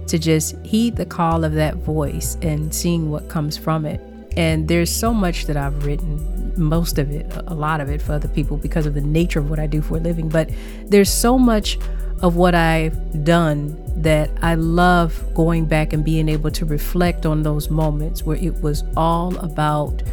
[0.08, 4.02] to just heed the call of that voice and seeing what comes from it.
[4.37, 8.13] And there's so much that I've written, most of it, a lot of it for
[8.13, 10.29] other people because of the nature of what I do for a living.
[10.29, 10.49] But
[10.85, 11.77] there's so much
[12.21, 17.43] of what I've done that I love going back and being able to reflect on
[17.43, 20.03] those moments where it was all about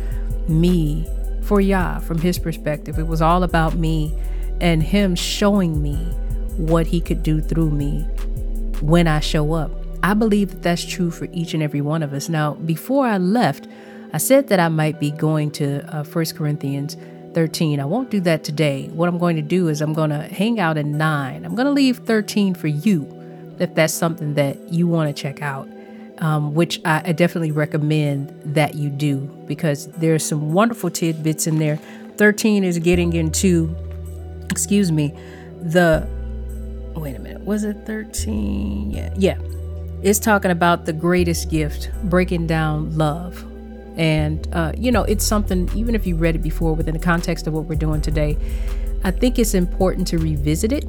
[0.48, 1.06] me
[1.42, 2.98] for Yah from his perspective.
[2.98, 4.16] It was all about me
[4.60, 5.96] and him showing me
[6.56, 8.02] what he could do through me
[8.80, 9.70] when I show up.
[10.02, 12.28] I believe that that's true for each and every one of us.
[12.28, 13.66] Now, before I left,
[14.16, 16.96] I said that I might be going to uh, 1 Corinthians
[17.34, 17.78] 13.
[17.78, 18.88] I won't do that today.
[18.88, 21.44] What I'm going to do is I'm going to hang out at 9.
[21.44, 23.06] I'm going to leave 13 for you
[23.58, 25.68] if that's something that you want to check out,
[26.16, 31.58] um, which I, I definitely recommend that you do because there's some wonderful tidbits in
[31.58, 31.76] there.
[32.16, 33.76] 13 is getting into,
[34.50, 35.14] excuse me,
[35.60, 36.08] the,
[36.94, 38.92] wait a minute, was it 13?
[38.92, 39.38] Yeah, yeah.
[40.02, 43.44] It's talking about the greatest gift, breaking down love
[43.96, 47.46] and, uh, you know, it's something, even if you read it before within the context
[47.46, 48.36] of what we're doing today,
[49.04, 50.84] I think it's important to revisit it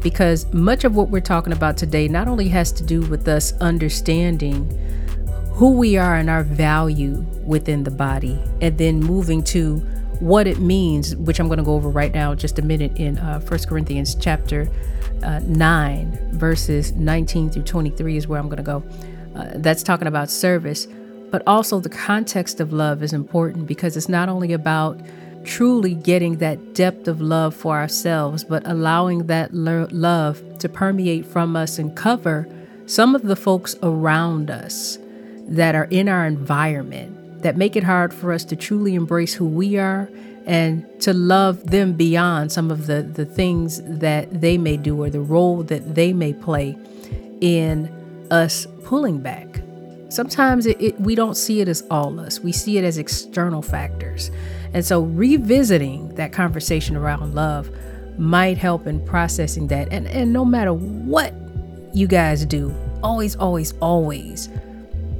[0.00, 3.52] because much of what we're talking about today not only has to do with us
[3.60, 4.66] understanding
[5.52, 9.76] who we are and our value within the body, and then moving to
[10.20, 13.18] what it means, which I'm going to go over right now, just a minute in
[13.18, 14.70] uh, 1 Corinthians chapter
[15.22, 18.82] uh, 9, verses 19 through 23 is where I'm going to go.
[19.34, 20.86] Uh, that's talking about service.
[21.30, 25.00] But also, the context of love is important because it's not only about
[25.44, 31.24] truly getting that depth of love for ourselves, but allowing that lo- love to permeate
[31.24, 32.48] from us and cover
[32.86, 34.98] some of the folks around us
[35.46, 39.46] that are in our environment that make it hard for us to truly embrace who
[39.46, 40.10] we are
[40.46, 45.08] and to love them beyond some of the, the things that they may do or
[45.08, 46.76] the role that they may play
[47.40, 47.86] in
[48.30, 49.60] us pulling back
[50.10, 53.62] sometimes it, it, we don't see it as all us, we see it as external
[53.62, 54.30] factors.
[54.72, 57.70] And so revisiting that conversation around love
[58.18, 59.88] might help in processing that.
[59.92, 61.34] And, and no matter what
[61.94, 64.48] you guys do, always, always, always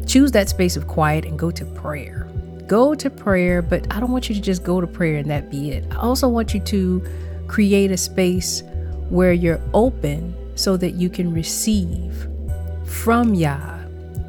[0.07, 2.29] choose that space of quiet and go to prayer.
[2.67, 5.51] Go to prayer, but I don't want you to just go to prayer and that
[5.51, 5.85] be it.
[5.91, 7.05] I also want you to
[7.49, 8.63] create a space
[9.09, 12.29] where you're open so that you can receive
[12.85, 13.80] from Yah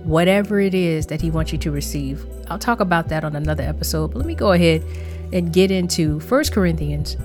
[0.04, 2.26] whatever it is that He wants you to receive.
[2.49, 4.84] I'll talk about that on another episode, but let me go ahead
[5.34, 7.18] and get into First Corinthians.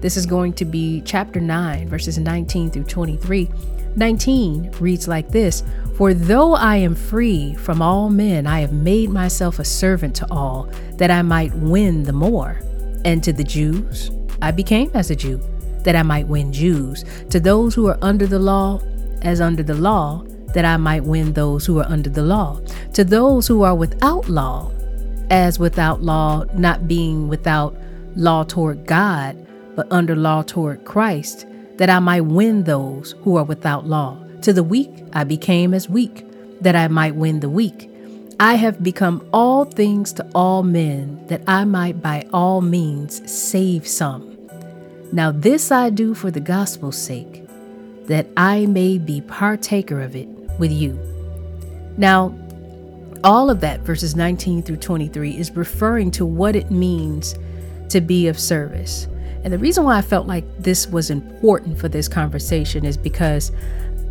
[0.00, 3.50] This is going to be chapter 9, verses 19 through 23.
[3.96, 5.62] 19 reads like this
[5.96, 10.26] For though I am free from all men, I have made myself a servant to
[10.30, 12.60] all, that I might win the more.
[13.04, 14.10] And to the Jews,
[14.40, 15.40] I became as a Jew,
[15.84, 17.04] that I might win Jews.
[17.30, 18.80] To those who are under the law,
[19.22, 20.24] as under the law,
[20.54, 22.60] that I might win those who are under the law.
[22.94, 24.70] To those who are without law,
[25.30, 27.76] as without law, not being without
[28.16, 29.36] law toward God,
[29.76, 31.46] but under law toward Christ,
[31.76, 34.18] that I might win those who are without law.
[34.42, 36.26] To the weak I became as weak,
[36.60, 37.88] that I might win the weak.
[38.40, 43.86] I have become all things to all men, that I might by all means save
[43.86, 44.36] some.
[45.12, 47.44] Now this I do for the gospel's sake,
[48.06, 50.28] that I may be partaker of it
[50.60, 50.98] with you.
[51.96, 52.32] Now,
[53.24, 57.34] all of that, verses 19 through 23, is referring to what it means
[57.88, 59.08] to be of service.
[59.42, 63.52] And the reason why I felt like this was important for this conversation is because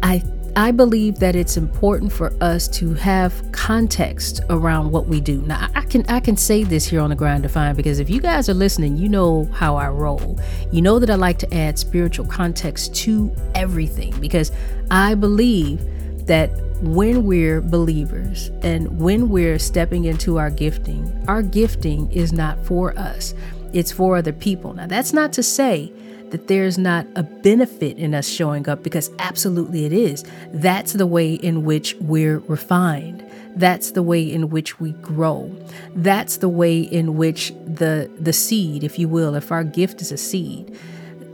[0.03, 0.23] I
[0.55, 5.41] I believe that it's important for us to have context around what we do.
[5.43, 8.19] Now, I can I can say this here on the Grind Defined because if you
[8.19, 10.39] guys are listening, you know how I roll.
[10.71, 14.51] You know that I like to add spiritual context to everything because
[14.89, 15.81] I believe
[16.29, 16.51] that
[16.81, 22.97] when we're believers and when we're stepping into our gifting, our gifting is not for
[22.97, 23.33] us,
[23.73, 24.73] it's for other people.
[24.73, 25.91] Now, that's not to say
[26.29, 30.23] that there's not a benefit in us showing up because absolutely it is.
[30.53, 33.25] That's the way in which we're refined.
[33.55, 35.51] That's the way in which we grow.
[35.95, 40.11] That's the way in which the the seed, if you will, if our gift is
[40.11, 40.77] a seed,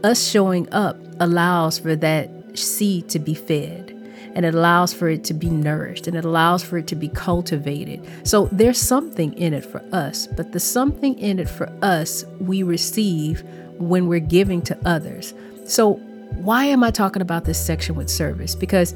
[0.05, 3.84] us showing up allows for that seed to be fed
[4.35, 7.07] and it allows for it to be nourished and it allows for it to be
[7.07, 8.05] cultivated.
[8.23, 12.61] So there's something in it for us, but the something in it for us we
[12.61, 13.43] receive
[13.77, 15.33] when we're giving to others.
[15.65, 15.93] So,
[16.35, 18.55] why am I talking about this section with service?
[18.55, 18.91] Because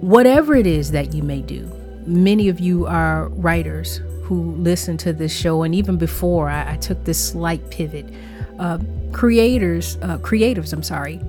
[0.00, 1.66] whatever it is that you may do,
[2.06, 6.76] many of you are writers who listen to this show, and even before I, I
[6.76, 8.06] took this slight pivot,
[8.58, 8.78] uh,
[9.12, 11.20] creators, uh, creatives, I'm sorry,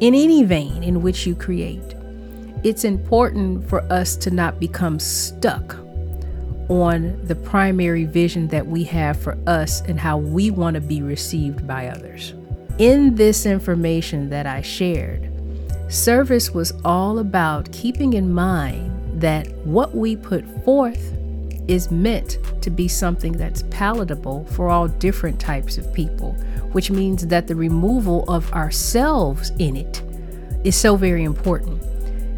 [0.00, 1.94] in any vein in which you create,
[2.62, 5.76] it's important for us to not become stuck
[6.68, 11.02] on the primary vision that we have for us and how we want to be
[11.02, 12.34] received by others.
[12.78, 15.30] In this information that I shared,
[15.88, 21.16] service was all about keeping in mind that what we put forth
[21.66, 26.32] is meant to be something that's palatable for all different types of people,
[26.72, 30.02] which means that the removal of ourselves in it
[30.62, 31.82] is so very important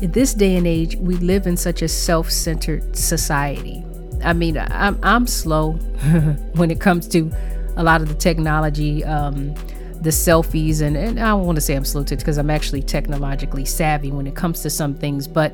[0.03, 3.85] in this day and age, we live in such a self centered society.
[4.25, 5.73] I mean, I'm, I'm slow
[6.55, 7.31] when it comes to
[7.77, 9.55] a lot of the technology, um,
[10.01, 13.65] the selfies, and, and I don't want to say I'm slow because I'm actually technologically
[13.65, 15.29] savvy when it comes to some things.
[15.29, 15.53] But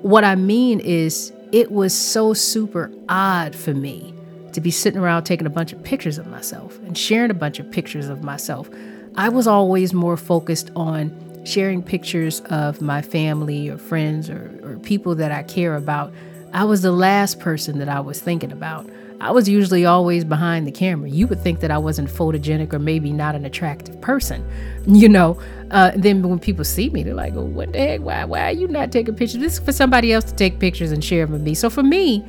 [0.00, 4.14] what I mean is, it was so super odd for me
[4.54, 7.58] to be sitting around taking a bunch of pictures of myself and sharing a bunch
[7.58, 8.70] of pictures of myself.
[9.16, 11.10] I was always more focused on
[11.44, 16.12] sharing pictures of my family or friends or, or people that I care about,
[16.52, 18.88] I was the last person that I was thinking about.
[19.20, 21.08] I was usually always behind the camera.
[21.08, 24.44] You would think that I wasn't photogenic or maybe not an attractive person,
[24.86, 25.40] you know.
[25.70, 28.00] Uh, then when people see me, they're like, oh, "What the heck?
[28.00, 28.24] Why?
[28.24, 29.40] Why are you not taking pictures?
[29.40, 32.24] This is for somebody else to take pictures and share with me." So for me,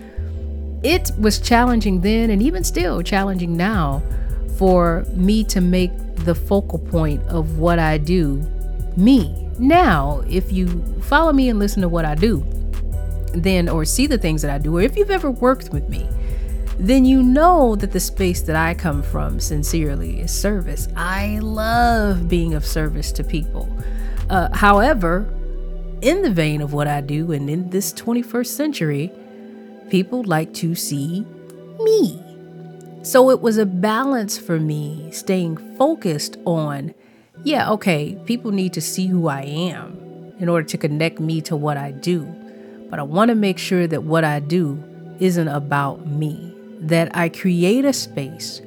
[0.83, 4.03] it was challenging then, and even still challenging now,
[4.57, 5.91] for me to make
[6.25, 8.47] the focal point of what I do
[8.97, 9.49] me.
[9.59, 12.45] Now, if you follow me and listen to what I do,
[13.33, 16.07] then, or see the things that I do, or if you've ever worked with me,
[16.77, 20.87] then you know that the space that I come from sincerely is service.
[20.95, 23.69] I love being of service to people.
[24.29, 25.31] Uh, however,
[26.01, 29.11] in the vein of what I do and in this 21st century,
[29.89, 31.25] people like to see
[31.79, 32.21] me.
[33.03, 36.93] So it was a balance for me staying focused on
[37.43, 41.55] yeah, okay, people need to see who I am in order to connect me to
[41.55, 42.23] what I do.
[42.89, 44.81] But I want to make sure that what I do
[45.19, 48.61] isn't about me, that I create a space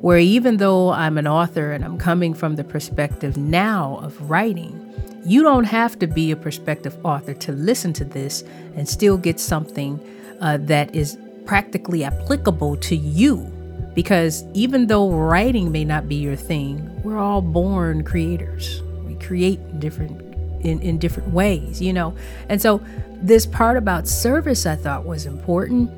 [0.00, 4.86] where even though I'm an author and I'm coming from the perspective now of writing,
[5.24, 8.42] you don't have to be a prospective author to listen to this
[8.74, 10.00] and still get something
[10.40, 13.52] uh, that is practically applicable to you
[13.94, 18.82] because even though writing may not be your thing, we're all born creators.
[19.04, 20.20] We create different
[20.64, 22.14] in, in different ways, you know.
[22.48, 22.82] And so
[23.14, 25.90] this part about service I thought was important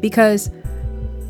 [0.00, 0.50] because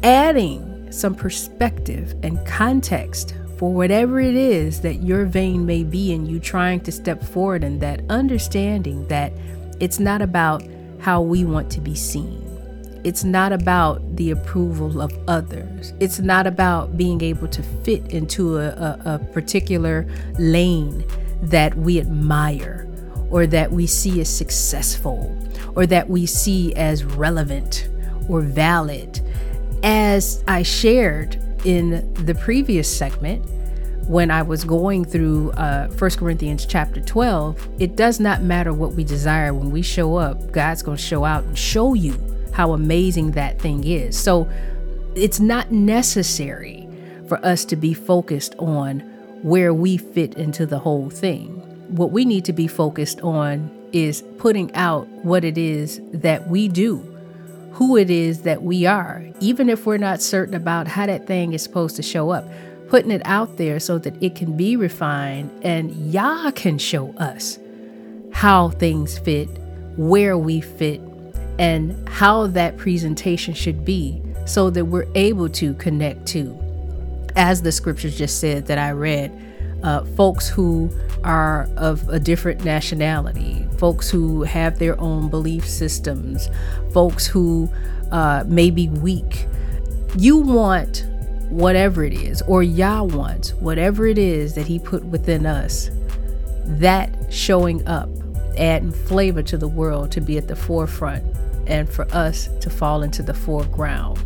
[0.03, 6.27] adding some perspective and context for whatever it is that your vein may be in
[6.27, 9.33] you trying to step forward and that understanding that
[9.81, 10.63] it's not about
[11.01, 12.54] how we want to be seen
[13.05, 15.93] it's not about the approval of others.
[16.01, 20.07] It's not about being able to fit into a, a, a particular
[20.39, 21.05] lane
[21.43, 22.89] that we admire
[23.31, 25.37] or that we see as successful
[25.77, 27.89] or that we see as relevant
[28.29, 29.21] or valid.
[29.83, 33.45] as I shared in the previous segment,
[34.09, 38.93] when I was going through uh, 1 Corinthians chapter 12, it does not matter what
[38.93, 39.53] we desire.
[39.55, 42.19] When we show up, God's going to show out and show you
[42.55, 44.19] how amazing that thing is.
[44.19, 44.49] So
[45.15, 46.89] it's not necessary
[47.29, 49.01] for us to be focused on
[49.43, 51.49] where we fit into the whole thing.
[51.89, 56.69] What we need to be focused on is putting out what it is that we
[56.69, 57.11] do
[57.75, 61.53] who it is that we are, even if we're not certain about how that thing
[61.53, 62.49] is supposed to show up.
[62.89, 67.59] Putting it out there so that it can be refined and Yah can show us
[68.33, 69.49] how things fit,
[69.97, 71.01] where we fit,
[71.59, 76.59] and how that presentation should be so that we're able to connect to,
[77.37, 79.33] as the scriptures just said that I read,
[79.83, 80.91] uh, folks who
[81.23, 86.49] are of a different nationality, folks who have their own belief systems,
[86.93, 87.69] folks who
[88.11, 89.47] uh, may be weak.
[90.17, 91.05] You want
[91.51, 95.91] whatever it is, or Yah wants whatever it is that He put within us,
[96.65, 98.09] that showing up,
[98.57, 101.25] adding flavor to the world to be at the forefront,
[101.67, 104.19] and for us to fall into the foreground.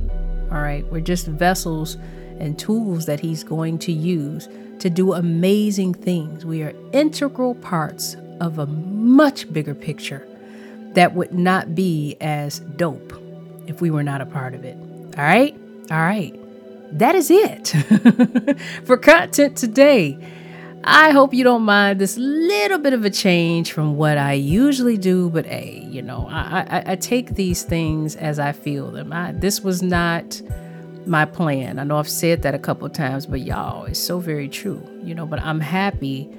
[0.50, 1.96] All right, we're just vessels
[2.38, 4.48] and tools that He's going to use
[4.78, 6.44] to do amazing things.
[6.44, 10.26] We are integral parts of a much bigger picture
[10.92, 13.12] that would not be as dope
[13.66, 14.76] if we were not a part of it.
[15.16, 15.54] All right?
[15.90, 16.34] All right.
[16.92, 17.68] That is it
[18.84, 20.16] for content today.
[20.84, 24.96] I hope you don't mind this little bit of a change from what I usually
[24.96, 29.12] do, but hey, you know, I, I, I take these things as I feel them.
[29.12, 30.40] I, this was not
[31.04, 31.78] my plan.
[31.78, 35.14] I know I've said that a couple times, but y'all, it's so very true, you
[35.14, 35.26] know.
[35.26, 36.30] But I'm happy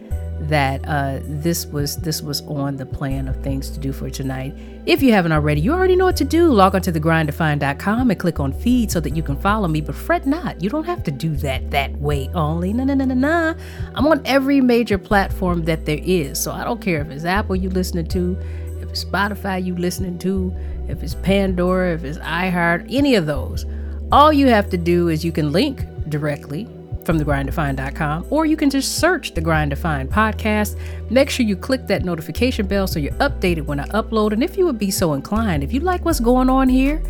[0.42, 4.56] that uh, this was this was on the plan of things to do for tonight.
[4.86, 6.50] If you haven't already, you already know what to do.
[6.50, 9.82] Log on to thegrinddefined.com and click on feed so that you can follow me.
[9.82, 12.74] But fret not, you don't have to do that that way only.
[12.74, 13.56] No, no, no, no, no.
[13.96, 17.56] I'm on every major platform that there is, so I don't care if it's Apple
[17.56, 18.38] you listening to,
[18.82, 20.56] if it's Spotify you listening to,
[20.88, 23.66] if it's Pandora, if it's iHeart, any of those.
[24.12, 26.68] All you have to do is you can link directly
[27.06, 30.78] from thegrinddefined.com or you can just search the Grind Defined podcast.
[31.10, 34.32] Make sure you click that notification bell so you're updated when I upload.
[34.32, 37.02] And if you would be so inclined, if you like what's going on here,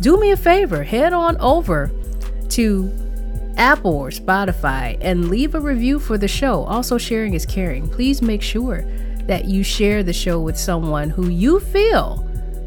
[0.00, 1.90] do me a favor, head on over
[2.50, 2.92] to
[3.56, 6.64] Apple or Spotify and leave a review for the show.
[6.64, 7.88] Also, sharing is caring.
[7.88, 8.84] Please make sure
[9.22, 12.25] that you share the show with someone who you feel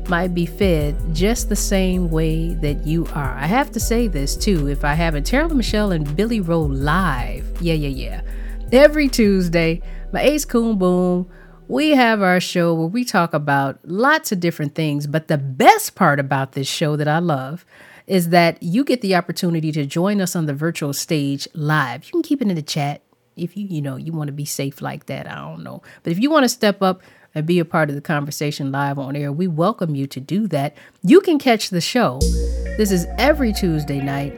[0.10, 3.36] might be fed just the same way that you are.
[3.36, 4.68] I have to say this too.
[4.68, 7.45] If I haven't, Terrell Michelle and Billy Rowe live.
[7.62, 8.22] Yeah, yeah, yeah.
[8.72, 9.82] Every Tuesday,
[10.12, 11.30] my Ace Coon Boom,
[11.68, 15.05] we have our show where we talk about lots of different things.
[15.05, 17.66] But the best part about this show that I love
[18.07, 22.05] is that you get the opportunity to join us on the virtual stage live.
[22.05, 23.03] You can keep it in the chat
[23.36, 25.30] if you, you know, you want to be safe like that.
[25.30, 25.84] I don't know.
[26.03, 27.01] But if you want to step up,
[27.36, 30.47] and be a part of the conversation live on air, we welcome you to do
[30.47, 30.75] that.
[31.03, 32.19] You can catch the show.
[32.77, 34.36] This is every Tuesday night,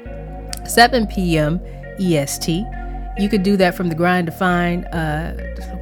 [0.67, 1.59] 7 p.m.
[1.99, 2.65] EST.
[3.17, 4.85] You could do that from the grind Defined.
[4.87, 5.33] Uh,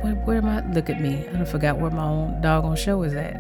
[0.02, 0.66] where, where, am I?
[0.74, 1.26] Look at me.
[1.36, 3.40] I forgot where my own doggone show is at.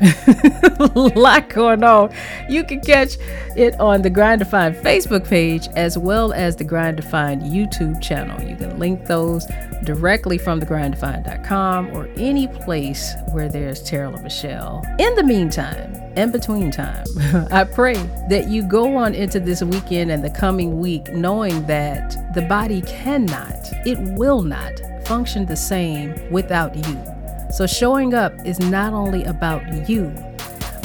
[0.95, 2.13] lot going on.
[2.47, 3.17] You can catch
[3.55, 8.41] it on the Grind Defined Facebook page as well as the Grind Defined YouTube channel.
[8.41, 9.45] You can link those
[9.83, 14.83] directly from the thegrinddefined.com or any place where there's Terrell and Michelle.
[14.99, 17.05] In the meantime, in between time,
[17.51, 17.95] I pray
[18.29, 22.81] that you go on into this weekend and the coming week knowing that the body
[22.81, 27.03] cannot, it will not function the same without you.
[27.51, 30.13] So showing up is not only about you,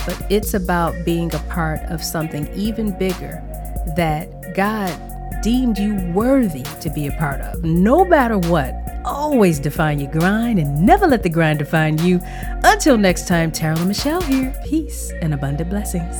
[0.07, 3.43] but it's about being a part of something even bigger
[3.97, 4.97] that God
[5.45, 7.63] deemed you worthy to be a part of.
[7.63, 8.75] No matter what,
[9.05, 12.19] always define your grind and never let the grind define you.
[12.65, 14.59] Until next time, Terrell and Michelle here.
[14.65, 16.17] Peace and abundant blessings.